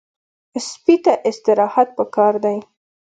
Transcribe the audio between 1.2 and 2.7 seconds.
استراحت پکار دی.